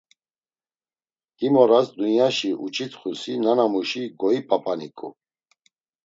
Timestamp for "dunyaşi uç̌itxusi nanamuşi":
1.95-4.03